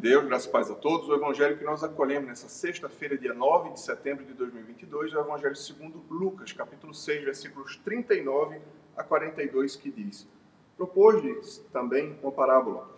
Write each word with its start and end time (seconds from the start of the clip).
graça 0.00 0.48
e 0.48 0.50
paz 0.50 0.70
a 0.70 0.74
todos. 0.74 1.08
O 1.10 1.14
evangelho 1.14 1.58
que 1.58 1.64
nós 1.64 1.84
acolhemos 1.84 2.26
nessa 2.26 2.48
sexta-feira, 2.48 3.18
dia 3.18 3.34
9 3.34 3.74
de 3.74 3.80
setembro 3.80 4.24
de 4.24 4.32
2022, 4.32 5.12
é 5.12 5.18
o 5.18 5.20
evangelho 5.20 5.54
segundo 5.54 6.02
Lucas, 6.08 6.52
capítulo 6.52 6.94
6, 6.94 7.22
versículos 7.22 7.76
39 7.84 8.62
a 8.96 9.04
42, 9.04 9.76
que 9.76 9.90
diz: 9.90 10.26
Propôs-lhes 10.74 11.58
também 11.70 12.18
uma 12.22 12.32
parábola. 12.32 12.88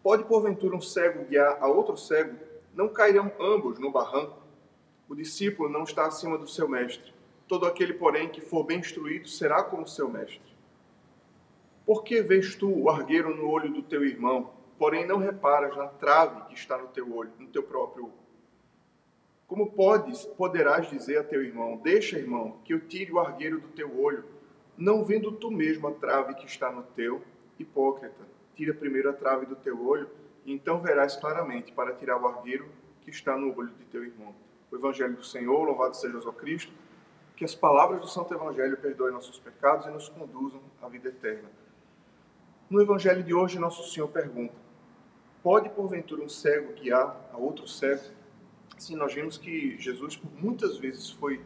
Pode 0.00 0.24
porventura 0.24 0.76
um 0.76 0.80
cego 0.80 1.24
guiar 1.24 1.58
a 1.60 1.66
outro 1.66 1.96
cego? 1.96 2.38
Não 2.72 2.88
cairão 2.88 3.32
ambos 3.40 3.80
no 3.80 3.90
barranco? 3.90 4.38
O 5.08 5.16
discípulo 5.16 5.68
não 5.68 5.82
está 5.82 6.06
acima 6.06 6.38
do 6.38 6.46
seu 6.46 6.68
mestre. 6.68 7.12
Todo 7.48 7.66
aquele, 7.66 7.94
porém, 7.94 8.28
que 8.28 8.40
for 8.40 8.62
bem 8.62 8.78
instruído 8.78 9.28
será 9.28 9.64
como 9.64 9.88
seu 9.88 10.08
mestre. 10.08 10.40
Por 11.84 12.04
que 12.04 12.22
vês 12.22 12.54
tu 12.54 12.70
o 12.70 12.88
argueiro 12.88 13.34
no 13.34 13.50
olho 13.50 13.72
do 13.72 13.82
teu 13.82 14.04
irmão? 14.04 14.56
Porém 14.78 15.06
não 15.06 15.18
reparas 15.18 15.76
na 15.76 15.88
trave 15.88 16.42
que 16.46 16.54
está 16.54 16.78
no 16.78 16.88
teu 16.88 17.14
olho, 17.14 17.32
no 17.38 17.48
teu 17.48 17.62
próprio 17.62 18.04
olho. 18.04 18.28
Como 19.46 19.72
podes, 19.72 20.24
poderás 20.24 20.88
dizer 20.88 21.18
a 21.18 21.24
teu 21.24 21.42
irmão: 21.42 21.78
Deixa, 21.78 22.18
irmão, 22.18 22.60
que 22.64 22.72
eu 22.72 22.80
tire 22.80 23.12
o 23.12 23.18
argueiro 23.18 23.60
do 23.60 23.68
teu 23.68 24.00
olho, 24.00 24.24
não 24.76 25.04
vendo 25.04 25.32
tu 25.32 25.50
mesmo 25.50 25.88
a 25.88 25.92
trave 25.92 26.34
que 26.34 26.46
está 26.46 26.70
no 26.70 26.82
teu? 26.82 27.22
Hipócrita, 27.58 28.28
tira 28.54 28.72
primeiro 28.72 29.10
a 29.10 29.12
trave 29.12 29.46
do 29.46 29.56
teu 29.56 29.84
olho, 29.84 30.08
e 30.44 30.52
então 30.52 30.80
verás 30.80 31.16
claramente 31.16 31.72
para 31.72 31.94
tirar 31.94 32.22
o 32.22 32.28
argueiro 32.28 32.68
que 33.00 33.10
está 33.10 33.36
no 33.36 33.56
olho 33.58 33.70
de 33.70 33.84
teu 33.86 34.04
irmão. 34.04 34.34
O 34.70 34.76
Evangelho 34.76 35.16
do 35.16 35.24
Senhor, 35.24 35.64
louvado 35.64 35.96
seja 35.96 36.18
o 36.18 36.32
Cristo, 36.32 36.72
que 37.34 37.44
as 37.44 37.54
palavras 37.54 38.00
do 38.00 38.06
Santo 38.06 38.34
Evangelho 38.34 38.76
perdoem 38.76 39.12
nossos 39.12 39.38
pecados 39.40 39.86
e 39.86 39.90
nos 39.90 40.08
conduzam 40.08 40.60
à 40.82 40.88
vida 40.88 41.08
eterna. 41.08 41.48
No 42.68 42.82
Evangelho 42.82 43.22
de 43.22 43.32
hoje, 43.32 43.58
Nosso 43.58 43.90
Senhor 43.90 44.08
pergunta: 44.08 44.67
Pode, 45.48 45.70
porventura, 45.70 46.22
um 46.22 46.28
cego 46.28 46.74
guiar 46.74 47.26
a 47.32 47.38
outro 47.38 47.66
cego? 47.66 48.04
Sim, 48.76 48.96
nós 48.96 49.14
vimos 49.14 49.38
que 49.38 49.78
Jesus, 49.78 50.14
por 50.14 50.30
muitas 50.30 50.76
vezes, 50.76 51.08
foi 51.08 51.42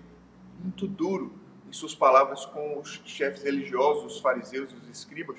muito 0.59 0.89
duro 0.89 1.33
em 1.69 1.72
suas 1.72 1.94
palavras 1.94 2.44
com 2.44 2.81
os 2.81 3.00
chefes 3.05 3.44
religiosos, 3.44 4.14
os 4.14 4.20
fariseus 4.20 4.72
e 4.72 4.75
os 4.75 4.89
escribas, 4.89 5.39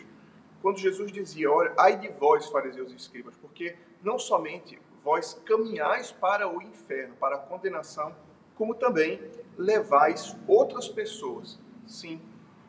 quando 0.61 0.79
Jesus 0.79 1.11
dizia: 1.11 1.51
Olha, 1.51 1.73
ai 1.77 1.99
de 1.99 2.07
vós, 2.07 2.47
fariseus 2.47 2.93
e 2.93 2.95
escribas, 2.95 3.35
porque 3.35 3.75
não 4.01 4.17
somente 4.17 4.79
vós 5.03 5.33
caminhais 5.45 6.13
para 6.13 6.47
o 6.47 6.61
inferno, 6.61 7.15
para 7.15 7.35
a 7.35 7.39
condenação, 7.39 8.15
como 8.55 8.75
também 8.75 9.19
levais 9.57 10.37
outras 10.47 10.87
pessoas. 10.87 11.59
Sim, 11.85 12.21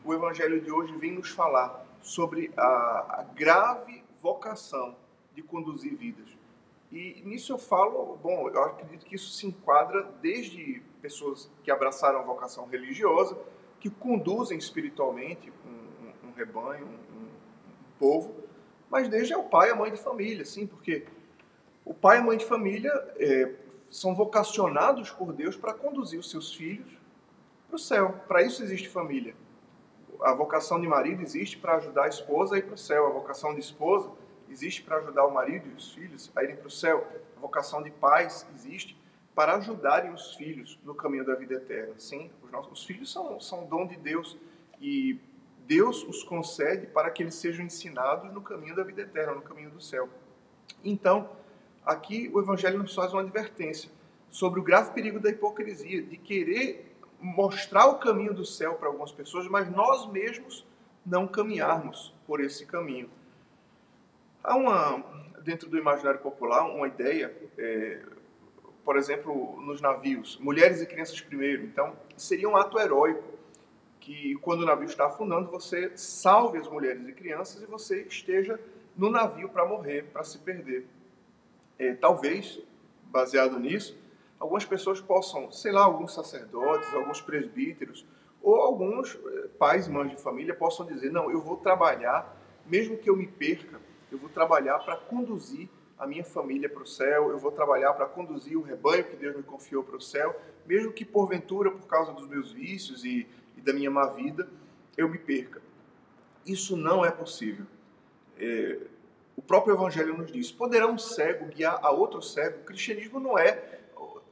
o 0.03 0.13
evangelho 0.13 0.59
de 0.59 0.69
hoje 0.69 0.93
vem 0.97 1.13
nos 1.13 1.29
falar 1.29 1.85
sobre 2.01 2.51
a, 2.57 3.21
a 3.21 3.25
grave 3.33 4.03
vocação 4.21 5.04
de 5.35 5.43
conduzir 5.43 5.95
vidas. 5.95 6.27
E 6.91 7.21
nisso 7.25 7.51
eu 7.51 7.57
falo, 7.57 8.17
bom, 8.23 8.49
eu 8.49 8.63
acredito 8.63 9.05
que 9.05 9.15
isso 9.15 9.31
se 9.31 9.45
enquadra 9.45 10.03
desde 10.21 10.81
pessoas 11.01 11.51
que 11.61 11.69
abraçaram 11.69 12.19
a 12.19 12.23
vocação 12.23 12.65
religiosa, 12.67 13.37
que 13.79 13.89
conduzem 13.89 14.57
espiritualmente 14.57 15.51
um, 15.65 16.27
um, 16.29 16.31
rebanho, 16.31 16.85
um, 16.85 17.19
um, 17.19 17.29
povo, 17.99 18.33
mas 18.89 19.09
desde 19.09 19.35
o 19.35 19.43
pai 19.43 19.69
e 19.69 19.71
a 19.71 19.75
mãe 19.75 19.91
de 19.91 19.97
família, 19.97 20.45
sim, 20.45 20.65
porque 20.65 21.05
o 21.83 21.93
pai 21.93 22.17
e 22.17 22.19
a 22.21 22.23
mãe 22.23 22.37
de 22.37 22.45
família 22.45 22.91
é, 23.17 23.53
são 23.89 24.15
vocacionados 24.15 25.11
por 25.11 25.33
Deus 25.33 25.57
para 25.57 25.73
conduzir 25.73 26.19
os 26.19 26.29
seus 26.29 26.53
filhos 26.53 26.97
para 27.67 27.75
o 27.75 27.79
céu. 27.79 28.21
Para 28.27 28.41
isso 28.41 28.63
existe 28.63 28.87
família. 28.87 29.35
A 30.21 30.33
vocação 30.33 30.79
de 30.79 30.87
marido 30.87 31.21
existe 31.21 31.57
para 31.57 31.75
ajudar 31.75 32.05
a 32.05 32.07
esposa 32.07 32.55
a 32.55 32.57
ir 32.57 32.63
para 32.63 32.75
o 32.75 32.77
céu. 32.77 33.07
A 33.07 33.09
vocação 33.09 33.53
de 33.53 33.59
esposa 33.59 34.09
existe 34.49 34.81
para 34.81 34.97
ajudar 34.97 35.25
o 35.25 35.33
marido 35.33 35.67
e 35.69 35.73
os 35.73 35.91
filhos 35.93 36.31
a 36.35 36.43
irem 36.43 36.55
para 36.55 36.67
o 36.67 36.71
céu. 36.71 37.07
A 37.35 37.39
vocação 37.39 37.81
de 37.81 37.91
pais 37.91 38.47
existe 38.55 38.97
para 39.33 39.55
ajudarem 39.55 40.13
os 40.13 40.35
filhos 40.35 40.79
no 40.83 40.95
caminho 40.95 41.25
da 41.25 41.35
vida 41.35 41.55
eterna. 41.55 41.93
Sim, 41.97 42.31
os, 42.41 42.51
nossos, 42.51 42.79
os 42.79 42.85
filhos 42.85 43.11
são, 43.11 43.39
são 43.39 43.65
dom 43.65 43.85
de 43.85 43.97
Deus 43.97 44.37
e 44.79 45.19
Deus 45.67 46.03
os 46.03 46.23
concede 46.23 46.87
para 46.87 47.09
que 47.09 47.23
eles 47.23 47.35
sejam 47.35 47.65
ensinados 47.65 48.31
no 48.31 48.41
caminho 48.41 48.75
da 48.75 48.83
vida 48.83 49.01
eterna, 49.01 49.33
no 49.33 49.41
caminho 49.41 49.71
do 49.71 49.81
céu. 49.81 50.07
Então, 50.83 51.29
aqui 51.85 52.29
o 52.33 52.39
Evangelho 52.39 52.79
nos 52.79 52.93
faz 52.93 53.11
uma 53.11 53.21
advertência 53.21 53.89
sobre 54.29 54.59
o 54.59 54.63
grave 54.63 54.91
perigo 54.93 55.19
da 55.19 55.29
hipocrisia, 55.29 56.03
de 56.03 56.17
querer 56.17 56.95
mostrar 57.19 57.87
o 57.87 57.97
caminho 57.97 58.33
do 58.33 58.45
céu 58.45 58.75
para 58.75 58.87
algumas 58.87 59.11
pessoas, 59.11 59.47
mas 59.47 59.69
nós 59.71 60.05
mesmos 60.11 60.65
não 61.05 61.27
caminharmos 61.27 62.13
por 62.27 62.39
esse 62.39 62.65
caminho. 62.65 63.09
Há 64.47 64.55
uma, 64.55 65.03
dentro 65.43 65.67
do 65.67 65.75
imaginário 65.75 66.19
popular, 66.19 66.65
uma 66.65 66.87
ideia, 66.87 67.35
é, 67.57 67.99
por 68.83 68.95
exemplo, 68.95 69.59
nos 69.59 69.81
navios, 69.81 70.37
mulheres 70.37 70.83
e 70.83 70.85
crianças 70.85 71.19
primeiro. 71.19 71.63
Então, 71.63 71.95
seria 72.15 72.47
um 72.47 72.55
ato 72.55 72.79
heróico 72.79 73.23
que, 73.99 74.35
quando 74.35 74.61
o 74.61 74.65
navio 74.65 74.85
está 74.85 75.07
afundando, 75.07 75.49
você 75.49 75.91
salve 75.97 76.59
as 76.59 76.67
mulheres 76.67 77.07
e 77.07 77.11
crianças 77.11 77.63
e 77.63 77.65
você 77.65 78.03
esteja 78.03 78.59
no 78.95 79.09
navio 79.09 79.49
para 79.49 79.65
morrer, 79.65 80.03
para 80.13 80.23
se 80.23 80.37
perder. 80.37 80.85
É, 81.79 81.95
talvez, 81.95 82.61
baseado 83.05 83.59
nisso, 83.59 83.97
algumas 84.39 84.63
pessoas 84.63 85.01
possam, 85.01 85.51
sei 85.51 85.71
lá, 85.71 85.83
alguns 85.83 86.13
sacerdotes, 86.13 86.93
alguns 86.93 87.19
presbíteros, 87.19 88.05
ou 88.43 88.57
alguns 88.57 89.15
é, 89.25 89.47
pais 89.57 89.87
mães 89.87 90.11
de 90.11 90.21
família 90.21 90.53
possam 90.53 90.85
dizer: 90.85 91.11
não, 91.11 91.31
eu 91.31 91.41
vou 91.41 91.57
trabalhar, 91.57 92.37
mesmo 92.67 92.95
que 92.95 93.09
eu 93.09 93.17
me 93.17 93.25
perca, 93.25 93.81
eu 94.11 94.17
vou 94.17 94.29
trabalhar 94.29 94.79
para 94.79 94.95
conduzir 94.95 95.69
a 95.97 96.05
minha 96.05 96.23
família 96.23 96.69
para 96.69 96.83
o 96.83 96.85
céu, 96.85 97.29
eu 97.29 97.37
vou 97.37 97.51
trabalhar 97.51 97.93
para 97.93 98.05
conduzir 98.05 98.57
o 98.57 98.61
rebanho 98.61 99.03
que 99.05 99.15
Deus 99.15 99.35
me 99.35 99.43
confiou 99.43 99.83
para 99.83 99.95
o 99.95 100.01
céu, 100.01 100.39
mesmo 100.65 100.91
que 100.91 101.05
porventura, 101.05 101.71
por 101.71 101.87
causa 101.87 102.11
dos 102.11 102.27
meus 102.27 102.51
vícios 102.51 103.05
e, 103.05 103.27
e 103.55 103.61
da 103.61 103.71
minha 103.71 103.89
má 103.89 104.07
vida, 104.07 104.47
eu 104.97 105.07
me 105.07 105.17
perca. 105.17 105.61
Isso 106.45 106.75
não 106.75 107.05
é 107.05 107.11
possível. 107.11 107.65
É, 108.37 108.79
o 109.35 109.41
próprio 109.41 109.73
Evangelho 109.73 110.17
nos 110.17 110.31
diz: 110.31 110.51
poderá 110.51 110.87
um 110.87 110.97
cego 110.97 111.45
guiar 111.45 111.79
a 111.81 111.91
outro 111.91 112.21
cego? 112.21 112.59
O 112.59 112.63
cristianismo 112.65 113.19
não 113.19 113.37
é 113.37 113.79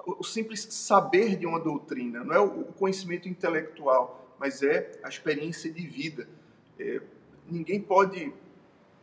o, 0.06 0.24
simples 0.24 0.62
saber 0.70 1.36
de 1.38 1.46
uma 1.46 1.60
doutrina, 1.60 2.24
não 2.24 2.36
é 2.36 2.40
o 2.40 2.66
conhecimento 2.74 3.28
intelectual, 3.28 4.36
mas 4.38 4.62
é 4.62 4.92
a 5.02 5.08
experiência 5.08 5.72
de 5.72 5.88
vida. 5.88 6.28
É, 6.78 7.02
ninguém 7.50 7.82
pode 7.82 8.34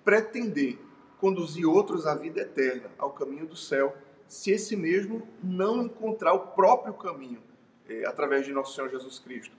pretender 0.05 0.79
conduzir 1.21 1.67
outros 1.67 2.07
à 2.07 2.15
vida 2.15 2.41
eterna, 2.41 2.91
ao 2.99 3.11
caminho 3.11 3.47
do 3.47 3.55
céu, 3.55 3.95
se 4.27 4.51
esse 4.51 4.75
mesmo 4.75 5.29
não 5.43 5.83
encontrar 5.83 6.33
o 6.33 6.41
próprio 6.49 6.95
caminho 6.95 7.43
é, 7.89 8.07
através 8.07 8.47
de 8.47 8.53
nosso 8.53 8.75
Senhor 8.75 8.89
Jesus 8.89 9.19
Cristo. 9.19 9.55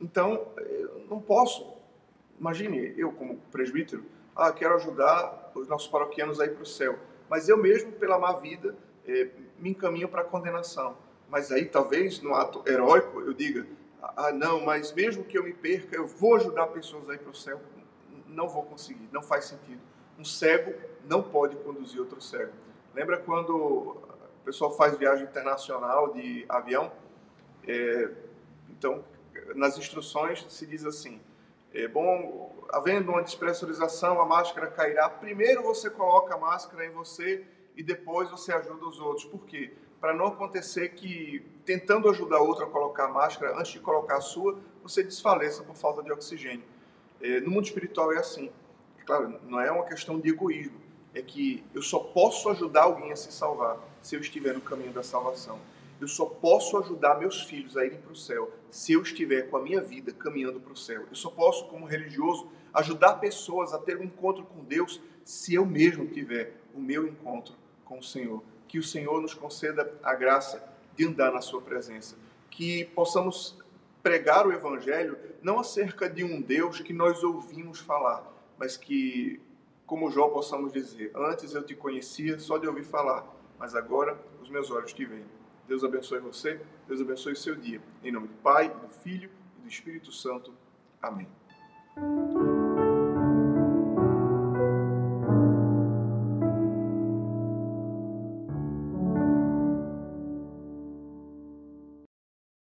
Então, 0.00 0.46
eu 0.58 1.06
não 1.08 1.20
posso, 1.20 1.74
imagine, 2.38 2.92
eu 2.98 3.12
como 3.12 3.36
presbítero, 3.50 4.04
ah, 4.34 4.52
quero 4.52 4.74
ajudar 4.74 5.52
os 5.54 5.66
nossos 5.68 5.88
paroquianos 5.88 6.38
a 6.38 6.44
ir 6.44 6.50
para 6.50 6.62
o 6.62 6.66
céu, 6.66 6.98
mas 7.30 7.48
eu 7.48 7.56
mesmo, 7.56 7.92
pela 7.92 8.18
má 8.18 8.32
vida, 8.34 8.76
é, 9.06 9.30
me 9.58 9.70
encaminho 9.70 10.08
para 10.08 10.20
a 10.20 10.24
condenação. 10.24 10.98
Mas 11.30 11.50
aí, 11.50 11.64
talvez, 11.64 12.20
no 12.20 12.34
ato 12.34 12.62
heróico, 12.68 13.20
eu 13.20 13.32
diga, 13.32 13.66
ah, 14.02 14.32
não, 14.32 14.64
mas 14.64 14.92
mesmo 14.92 15.24
que 15.24 15.38
eu 15.38 15.44
me 15.44 15.54
perca, 15.54 15.96
eu 15.96 16.06
vou 16.06 16.36
ajudar 16.36 16.66
pessoas 16.66 17.08
a 17.08 17.14
ir 17.14 17.18
para 17.18 17.30
o 17.30 17.34
céu 17.34 17.60
não 18.36 18.48
vou 18.48 18.62
conseguir, 18.62 19.08
não 19.10 19.22
faz 19.22 19.46
sentido. 19.46 19.80
Um 20.18 20.24
cego 20.24 20.74
não 21.04 21.22
pode 21.22 21.56
conduzir 21.56 22.00
outro 22.00 22.20
cego. 22.20 22.52
Lembra 22.94 23.18
quando 23.18 23.50
o 23.50 24.44
pessoal 24.44 24.70
faz 24.76 24.96
viagem 24.96 25.24
internacional 25.24 26.12
de 26.12 26.44
avião? 26.48 26.92
É, 27.66 28.10
então, 28.70 29.04
nas 29.54 29.76
instruções 29.76 30.46
se 30.48 30.66
diz 30.66 30.84
assim: 30.84 31.20
é 31.72 31.88
bom, 31.88 32.54
havendo 32.70 33.10
uma 33.10 33.22
despressurização, 33.22 34.20
a 34.20 34.26
máscara 34.26 34.68
cairá. 34.68 35.08
Primeiro 35.08 35.62
você 35.62 35.90
coloca 35.90 36.34
a 36.34 36.38
máscara 36.38 36.86
em 36.86 36.90
você 36.90 37.44
e 37.74 37.82
depois 37.82 38.30
você 38.30 38.52
ajuda 38.52 38.86
os 38.86 39.00
outros. 39.00 39.24
Por 39.26 39.44
quê? 39.46 39.72
Para 40.00 40.14
não 40.14 40.26
acontecer 40.26 40.90
que, 40.90 41.44
tentando 41.64 42.08
ajudar 42.08 42.38
outro 42.38 42.64
a 42.64 42.70
colocar 42.70 43.06
a 43.06 43.08
máscara, 43.08 43.58
antes 43.58 43.72
de 43.72 43.80
colocar 43.80 44.16
a 44.16 44.20
sua, 44.20 44.58
você 44.82 45.02
desfaleça 45.02 45.64
por 45.64 45.74
falta 45.74 46.02
de 46.02 46.12
oxigênio. 46.12 46.64
É, 47.20 47.40
no 47.40 47.50
mundo 47.50 47.64
espiritual 47.64 48.12
é 48.12 48.18
assim. 48.18 48.50
Claro, 49.04 49.38
não 49.48 49.60
é 49.60 49.70
uma 49.70 49.84
questão 49.84 50.18
de 50.18 50.28
egoísmo. 50.28 50.80
É 51.14 51.22
que 51.22 51.64
eu 51.74 51.80
só 51.80 51.98
posso 51.98 52.48
ajudar 52.50 52.82
alguém 52.82 53.12
a 53.12 53.16
se 53.16 53.32
salvar 53.32 53.78
se 54.02 54.14
eu 54.14 54.20
estiver 54.20 54.52
no 54.52 54.60
caminho 54.60 54.92
da 54.92 55.02
salvação. 55.02 55.58
Eu 55.98 56.08
só 56.08 56.26
posso 56.26 56.76
ajudar 56.76 57.18
meus 57.18 57.42
filhos 57.42 57.76
a 57.76 57.84
irem 57.84 57.98
para 57.98 58.12
o 58.12 58.16
céu 58.16 58.50
se 58.70 58.92
eu 58.92 59.00
estiver 59.00 59.48
com 59.48 59.56
a 59.56 59.62
minha 59.62 59.80
vida 59.80 60.12
caminhando 60.12 60.60
para 60.60 60.72
o 60.72 60.76
céu. 60.76 61.06
Eu 61.08 61.16
só 61.16 61.30
posso, 61.30 61.66
como 61.68 61.86
religioso, 61.86 62.48
ajudar 62.74 63.14
pessoas 63.14 63.72
a 63.72 63.78
ter 63.78 63.96
um 63.96 64.04
encontro 64.04 64.44
com 64.44 64.62
Deus 64.62 65.00
se 65.24 65.54
eu 65.54 65.64
mesmo 65.64 66.06
tiver 66.06 66.60
o 66.74 66.80
meu 66.80 67.06
encontro 67.06 67.54
com 67.84 67.98
o 67.98 68.02
Senhor. 68.02 68.42
Que 68.68 68.78
o 68.78 68.82
Senhor 68.82 69.22
nos 69.22 69.32
conceda 69.32 69.90
a 70.02 70.14
graça 70.14 70.62
de 70.94 71.06
andar 71.06 71.32
na 71.32 71.40
Sua 71.40 71.62
presença. 71.62 72.16
Que 72.50 72.84
possamos 72.94 73.56
pregar 74.06 74.46
o 74.46 74.52
Evangelho 74.52 75.18
não 75.42 75.58
acerca 75.58 76.08
de 76.08 76.22
um 76.22 76.40
Deus 76.40 76.78
que 76.78 76.92
nós 76.92 77.24
ouvimos 77.24 77.80
falar, 77.80 78.24
mas 78.56 78.76
que, 78.76 79.40
como 79.84 80.12
Jó, 80.12 80.28
possamos 80.28 80.72
dizer: 80.72 81.10
Antes 81.12 81.52
eu 81.52 81.64
te 81.64 81.74
conhecia 81.74 82.38
só 82.38 82.56
de 82.56 82.68
ouvir 82.68 82.84
falar, 82.84 83.26
mas 83.58 83.74
agora 83.74 84.16
os 84.40 84.48
meus 84.48 84.70
olhos 84.70 84.92
te 84.92 85.04
veem. 85.04 85.26
Deus 85.66 85.82
abençoe 85.82 86.20
você, 86.20 86.60
Deus 86.86 87.00
abençoe 87.00 87.32
o 87.32 87.36
seu 87.36 87.56
dia. 87.56 87.82
Em 88.04 88.12
nome 88.12 88.28
do 88.28 88.34
Pai, 88.34 88.68
do 88.68 88.88
Filho 88.88 89.28
e 89.58 89.62
do 89.62 89.68
Espírito 89.68 90.12
Santo. 90.12 90.54
Amém. 91.02 91.26